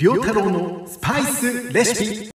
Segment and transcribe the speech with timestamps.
[0.00, 2.30] 良太郎のスパイスレシピ。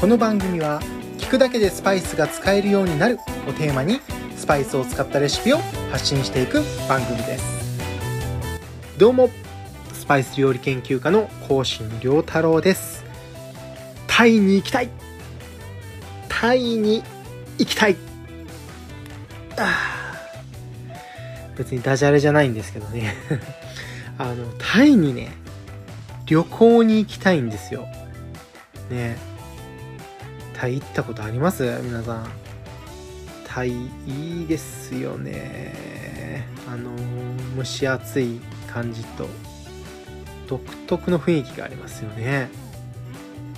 [0.00, 0.80] この番組は
[1.18, 4.00] 聞くだけでスパイスが使えるようになるをテーマに
[4.34, 5.58] スパイスを使ったレシピを
[5.92, 7.44] 発信していく番組です。
[8.96, 9.28] どうも
[9.92, 13.04] スパイス料理研究家の甲信良太郎です。
[14.06, 14.88] タイに行きたい。
[16.30, 17.02] タイに
[17.58, 17.96] 行きたい。
[19.58, 19.87] あ
[21.58, 23.14] 別にダジャレじゃないんですけどね。
[24.16, 25.32] あのタイにね
[26.26, 27.86] 旅行に行きたいんですよ。
[28.90, 29.16] ね。
[30.54, 31.64] タイ行ったことあります？
[31.82, 32.28] 皆さん。
[33.46, 33.70] タイ
[34.06, 36.46] いいですよね。
[36.70, 36.90] あの
[37.56, 38.40] 蒸し暑い
[38.72, 39.26] 感じと
[40.48, 42.48] 独特の雰囲気がありますよね。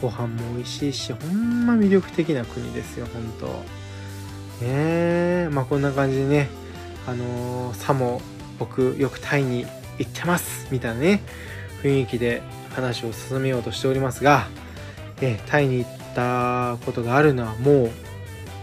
[0.00, 3.52] ご飯も美味しいしほんま魅力的な国ですよ本当ね。
[4.62, 6.48] えまあこんな感じでね
[7.06, 8.20] あのー、さも
[8.58, 9.66] 僕よくタイに
[9.98, 11.22] 行ってますみたいなね
[11.82, 12.42] 雰囲気で
[12.74, 14.46] 話を進めようとしておりますが、
[15.20, 17.90] えタイに行ったことがあるのはもう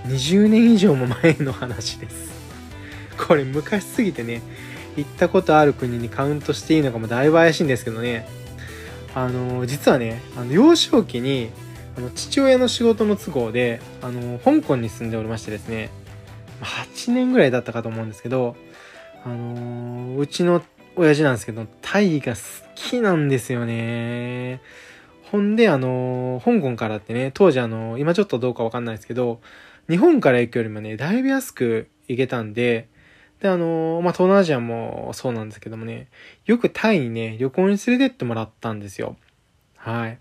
[0.08, 2.28] 20年以上も前の話です。
[3.18, 4.42] これ昔すぎてね
[4.96, 8.28] 行ったことある国にカウントしていいのかもだいぶ怪しいんですけどね。
[9.16, 11.50] あの実はねあの幼少期に
[11.98, 15.90] あの父親の仕事の都合であの香港に住んでおりましてですね
[16.62, 18.56] 8年ぐらいだったかと思うんですけど
[19.24, 20.64] あのうちの
[20.96, 22.42] 親父なんですけどタイが好
[22.76, 24.62] きなんですよね
[25.32, 29.42] ほんであの香港からってね当時あの今ちょっとどうかわかんないですけど
[29.90, 32.90] 日本から行くよりもねだいぶ安く行けたんで
[33.40, 36.10] で、あのまあ、東南アジアもそうなんですけどもね、
[36.46, 39.16] よくタイにね、旅行に連れてってもらったんですよ。
[39.76, 40.20] はい。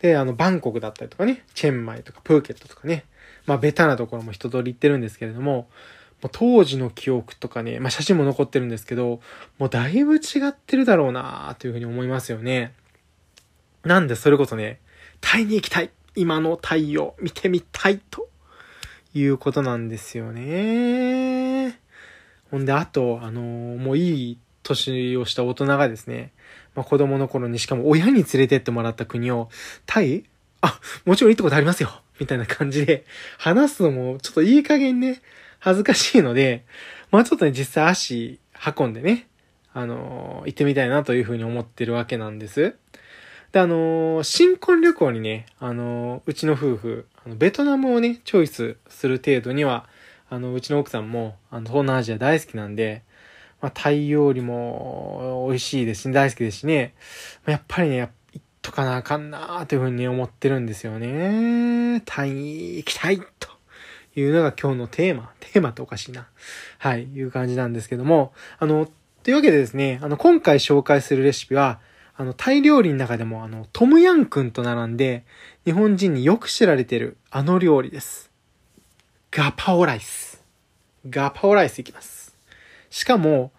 [0.00, 3.04] で、あの、バンコクだったりとかね、チェンマイとかプーケットとかね、
[3.46, 5.68] まあ、ベタなところも一通り行ってるんですけれども、
[6.22, 9.20] もう当時の記憶とかね、まあ、写真も残ってるんですけど、
[9.58, 12.72] もうだいぶ違ってるだろうなというふうに思いますよね。
[13.84, 14.80] なんでそれこそね、
[15.20, 18.28] タイに行きたい今の太陽見てみたいと
[19.14, 21.78] いうことなんですよね。
[22.50, 26.32] ほんで、あと、あのー、もういい年をした大人がですね、
[26.74, 29.48] まあ、子供の頃にしかも親に連れてってもらった国を、
[29.84, 30.24] タイ？
[30.62, 33.04] あ、もちろん行ったことありますよみたいな感じで
[33.38, 35.20] 話すのもちょっといい加減ね、
[35.58, 36.64] 恥ずかしいので、
[37.10, 38.40] まあちょっとね、実際足
[38.76, 39.26] 運んでね、
[39.72, 42.76] あのー、行ってみたいなというふうに思ってるわけなんです。
[43.52, 49.88] で、あのー、新婚旅行にね、あのー、うちの夫婦、あのベトナムをね、チョイスする程度には、
[50.28, 53.02] あの、うちの奥さんも、あの、東南アジア大好きなんで、
[53.60, 56.94] まあ、タイ料理も美味しいですし、大好きですしね、
[57.44, 58.10] まあ、やっぱりね、
[58.66, 62.02] とかなあかんなあというふうに思ってるんですよね。
[62.04, 63.48] タイ行きたいと
[64.16, 65.30] いうのが今日のテーマ。
[65.38, 66.26] テーマっておかしいな。
[66.78, 68.90] はい、いう感じなんですけども、あの、
[69.22, 71.78] というわけでですね、あの、今回紹介するレシピは、
[72.16, 75.24] あの、タイ料理の中でも、あの、トムヤンクンと並んで、
[75.64, 78.32] 日本人によく知られてるあの料理です。
[79.30, 80.42] ガパオライス。
[81.08, 82.36] ガパオライスいきます。
[82.90, 83.52] しかも、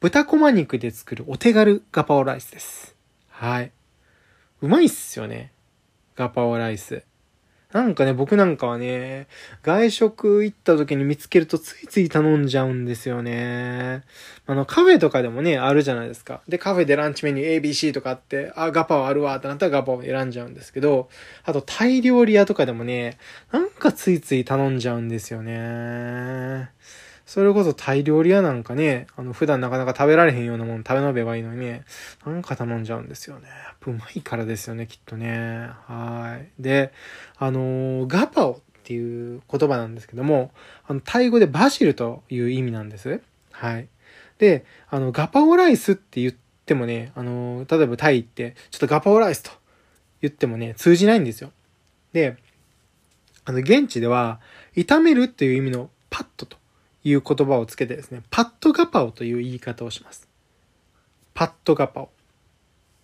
[0.00, 2.96] 豚こま肉で作るお手軽ガパオライスです。
[3.28, 3.73] はい。
[4.60, 5.52] うまいっすよね。
[6.16, 7.04] ガパオライス。
[7.74, 9.26] なんかね、僕なんかはね、
[9.64, 14.02] 外食行った時に見つけるとついつい頼んじゃうんですよね。
[14.46, 16.40] あの、カフェとかでもね、あるじゃないですか。
[16.46, 21.08] で、カフェでランチメニュー ABC とかあって、あ、ガパオあるわってなったらガパオ選んじゃうんですけど、
[21.42, 23.18] あとタイ料理屋とかでもね、
[23.50, 26.70] なんかついつい頼んじゃうんですよね。
[27.26, 31.84] それこそタイ料理屋なんかね、あの、普段なかなか食べられへんようなもの食べ延べばいいのにね、
[32.26, 33.48] なんか頼んじゃうんですよね。
[33.48, 35.70] やっぱうまいからですよね、きっとね。
[35.86, 36.62] はい。
[36.62, 36.92] で、
[37.38, 40.52] あのー、ガパオっていう言葉なんですけども、
[40.86, 43.22] あの、タイ語でバジルという意味なんです。
[43.52, 43.88] はい。
[44.38, 46.34] で、あの、ガパオライスって言っ
[46.66, 49.50] てもね、あのー、例えばタイって、ちょっとガパオライスと
[50.20, 51.52] 言ってもね、通じないんですよ。
[52.12, 52.36] で、
[53.46, 54.40] あの、現地では、
[54.76, 56.56] 炒めるっていう意味のパッとと
[57.04, 60.28] いう言葉をつけてですね、パットガパオという言い方をします。
[61.34, 62.10] パットガパオ。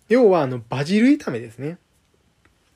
[0.09, 1.77] 要は、あの、バジル炒めですね。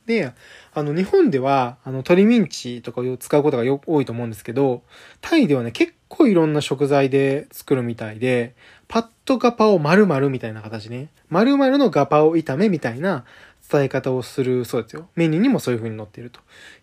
[0.06, 0.32] で、
[0.74, 4.84] あの、日本では、あの、鶏ミンチとかを使うことがよ多いと思うんですけど、
[5.20, 8.56] タイではね、結構いろんな食材で作るみたいで、
[8.88, 13.26] パットガパオ〇〇みたいな形ね、〇〇のガパオ炒めみたいな
[13.70, 15.10] 伝え方をするそうですよ。
[15.16, 16.40] メニューにもそういう風に載っていると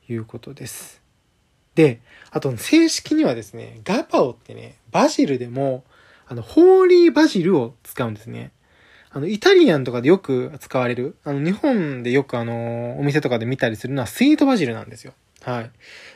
[0.08, 1.01] いうことです。
[1.74, 5.84] で、あと正式にはですね、ガパオってね、バジルでも、
[6.26, 8.52] あの、ホーリーバジルを使うんですね。
[9.10, 15.12] あの、イタリアンとかでよく使われる、あの、日本でよくあの、お店とかで見たりするのはスイートバジルなんですよ。
[15.42, 15.70] はい。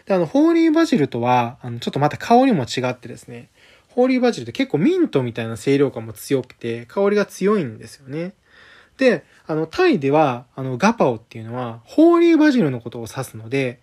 [0.06, 3.50] で、あの、ホーリーバジルとは、あの、ちょっとまた香りも違ってですね、
[3.88, 8.32] ホーリーバジルって結構ミントみたいな清涼感も強くて、香りが強いんですよね。
[8.96, 13.80] で、あの、タイでは、あの、ガパオっていうのは、ホーリーバジルのことを指すので、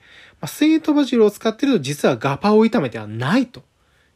[0.47, 3.63] スイートバジルを使ってると実はガパオ炒めてはないと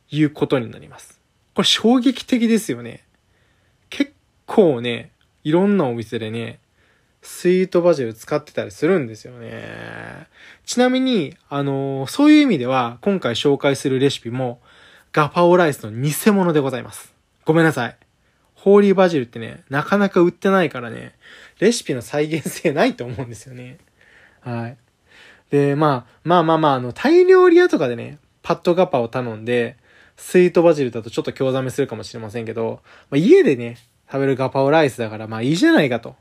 [0.09, 1.19] いうことになります。
[1.53, 3.03] これ衝撃的ですよね。
[3.89, 4.13] 結
[4.45, 5.11] 構ね、
[5.43, 6.59] いろんなお店でね、
[7.21, 10.27] スイートバジル使ってたりするんですよね。
[10.65, 14.61] ちなみに、あのー、そういう意味では、今回紹介するレシピも、
[15.11, 17.13] ガパオライスの偽物でございます。
[17.43, 17.97] ごめんなさい。
[18.55, 21.15] ホーリーバジルってね、なかなか売ってないからね、
[21.59, 23.77] レシピの再現性ないと思うんですよね。
[24.41, 24.77] はい。
[25.49, 29.77] で、まあ、まあまあまあ、あの、タイ料理屋とかでね、パッドガパを頼んで、
[30.17, 33.77] スイートバジルだとちょっと興ざめするかもしれませんけど、まあ、家でね、
[34.11, 36.15] 食べるガパオライスだから、まあいいじゃないかと。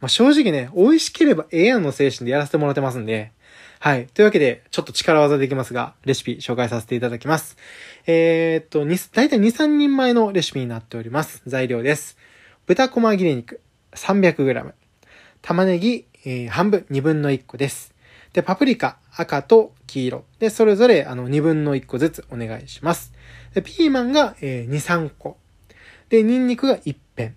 [0.00, 3.32] まあ正直ね、美味しければええやんの精神でやらせてもらってますんで、
[3.80, 4.06] はい。
[4.08, 7.56] というわけで、ちょっと力技できますが、レシピ紹介させていただきます。
[8.06, 11.42] えー、っと、だいたい2、3人前のレシピになっております。
[11.46, 12.18] 材料です。
[12.66, 13.60] 豚こま切れ肉
[13.92, 14.72] 300g。
[15.42, 17.94] 玉ねぎ、えー、半分、2分の1個です。
[18.32, 20.24] で、パプリカ、赤と黄色。
[20.38, 23.12] で、それぞれ、あの、2分の1個ずつお願いします。
[23.54, 25.38] で、ピーマンが、えー、2、3個。
[26.08, 27.32] で、ニンニクが1片。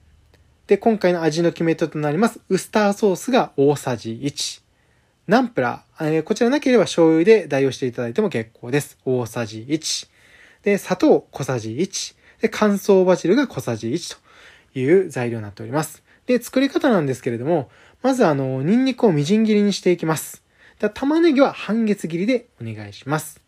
[0.68, 4.62] で、今回の味の決め手となります、ウスターソースが大さじ1。
[5.28, 8.98] ナンプラー、えー、こちらなければ醤油で代用していただいても結構です。
[9.06, 10.08] 大さじ1。
[10.64, 12.16] で、砂糖小さじ1。
[12.42, 14.18] で、乾燥バジルが小さじ1
[14.74, 16.04] という材料になっております。
[16.26, 17.70] で、作り方なんですけれども、
[18.02, 20.41] まずあの、ニンニクをみじん切りにしていきます。
[20.82, 23.40] で玉ねぎは半月切りでお願いします。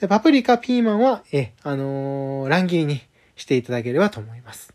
[0.00, 3.02] で、パプリカ、ピーマンは、え、あのー、乱切りに
[3.36, 4.74] していただければと思います。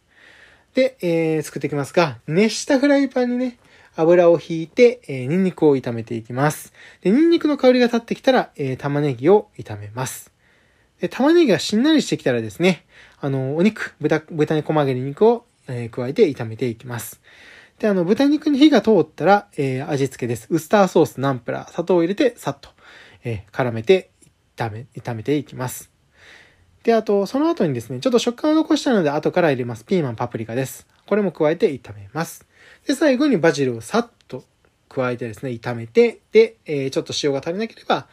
[0.74, 3.58] で、えー、作っていきますが、熱したフライパンにね、
[3.98, 6.72] 油を引いて、えー、ニンニクを炒めていきます。
[7.02, 10.32] で、ニンニクの香りが立ってきたら、えー、玉ねぎを炒めます。
[11.02, 12.86] で、玉ねぎがしんなりしてきたらですね、
[13.20, 17.20] あの、お肉、豚、豚に細切り肉を、えー、加えて炒めていきます。
[17.80, 20.48] で、あの、豚肉に火が通ったら、えー、味付けです。
[20.50, 22.70] ウスターソース、ナンプラー、砂糖を入れて、さっと、
[23.24, 24.10] えー、絡めて、
[24.56, 25.92] 炒め、炒めていきます。
[26.84, 29.86] で、あと、その後にですね、ちょっと食感を残したので、後から入れます。
[29.86, 30.88] ピーマン、パプリカです。
[31.06, 32.48] これも加えて炒めます。
[32.88, 34.44] で、最後にバジルをさっと
[34.90, 38.08] 加えてですね、炒めて、で、えー、ちょっと塩が足りなければ、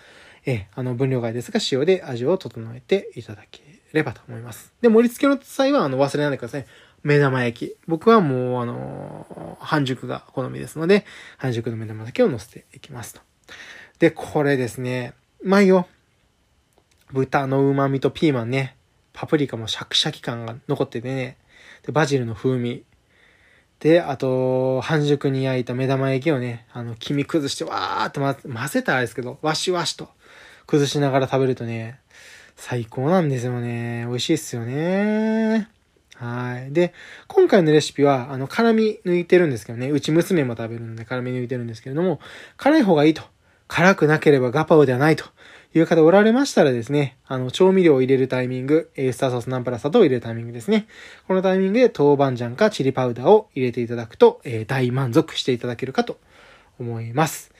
[0.44, 3.62] えー、あの、分量外ですが、塩で味を整えていただけ
[3.94, 4.74] ればと思います。
[4.82, 6.66] で、盛り付けの際は、あの、忘れないでください。
[7.04, 7.76] 目玉焼き。
[7.86, 11.04] 僕はもう、あの、半熟が好みですので、
[11.36, 13.20] 半熟の目玉焼きを乗せていきますと。
[13.98, 15.86] で、これですね、うまいよ。
[17.12, 18.76] 豚の旨味とピーマンね、
[19.12, 21.36] パプリカもシャキシャキ感が残っててね、
[21.86, 22.84] で、バジルの風味。
[23.80, 30.08] で、あと、半熟に焼いた目玉焼きをね、あの、黄身崩してわーって混ぜたらあれですけど、わしわしと
[30.66, 32.00] 崩しながら食べるとね、
[32.56, 34.06] 最高なんですよね。
[34.08, 35.68] 美味しいっすよね。
[36.14, 36.72] はい。
[36.72, 36.94] で、
[37.26, 42.20] 今回のレシピは、あの、辛み抜いてるんですけどね、うち娘も食べるので辛み抜いてるんですけれども、
[42.56, 43.22] 辛い方がいいと。
[43.66, 45.24] 辛くなければガパオではないと
[45.74, 50.86] いう方おられましたらですね、あの、調味料を入れるタイミング、ウスターソースナンプラー砂糖を入れるタイミングですね。
[51.26, 56.18] このタイミングで豆板醤かチリパウダーを入れていただくと、えー、大満足していただけるかと
[56.78, 57.52] 思います。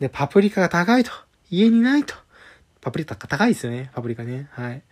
[0.00, 1.12] で、パプリカが高いと。
[1.50, 2.14] 家にないと。
[2.84, 3.90] パプリカ高いですよね。
[3.94, 4.46] パプリカね。
[4.50, 4.82] はい。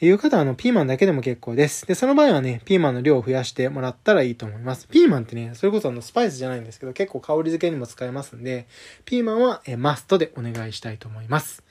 [0.00, 1.84] いう方は、あの、ピーマンだけでも結構です。
[1.84, 4.86] で、その場合はね、ピーマンの量を増やしてもらったらいいと思います。
[4.86, 8.68] ピーマンってね、それこそあの、スパイスじゃないんですけど、結構香り付けにも使えますんで、
[9.04, 11.64] ピーマンは、えマストでお願いしたいと思います。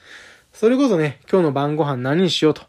[0.52, 2.62] それこそね、今日の晩ご飯何にしようと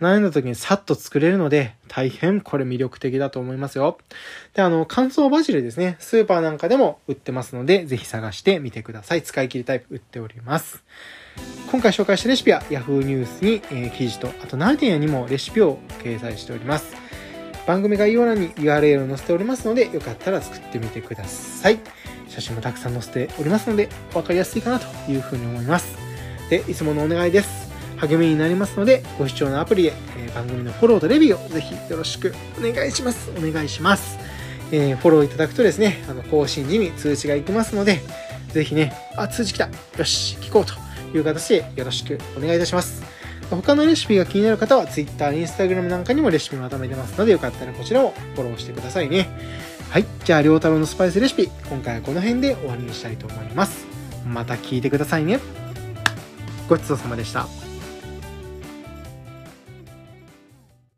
[0.00, 3.98] 悩んだ時にさっと作れるので、大変これ魅力的だと思いますよ。
[4.54, 5.96] で、あの、乾燥バジルですね。
[5.98, 9.22] スーパーなんかでも売ってますので、ぜひ探してみてください。
[9.22, 10.84] 使い切りタイプ売っております。
[11.70, 16.96] 今回紹介したレシピは Yahoo ニュースに、え、記事と、あとナーディアにもレシピを掲載しております。
[17.66, 21.78] 番組概要欄に URL を載せておりますので、よかったら作ってみてください。
[22.26, 25.98] 写真もたくさん載せておりますので、わかりやすいかなというふうに思います。
[26.48, 27.68] で、いつものお願いです。
[27.98, 33.30] 励みになりますので、ご視聴のアプリで、え、番組のフォローとレビューをぜひよろしくお願いします。
[33.36, 34.18] お願いします。
[34.72, 38.00] えー、フォローいただくとですね、あの、更新時に通知がいきますので、
[38.54, 39.68] ぜひね、あ、通知来た
[39.98, 43.02] よし、聞こうという形でよろしくお願いいたします。
[43.50, 49.28] 他のレシピが気になる方は Twitter、Instagram なんかにもレシピまとめてますので、よかったらこちらもフォローしてくださいね。
[49.90, 50.04] はい。
[50.24, 53.86] じゃあ、りょうたろうのスパイスレシピ、今回はこの辺で終わりにしたいと思います。
[54.26, 55.40] また聞いてくださいね。
[56.68, 57.67] ごちそうさまでした。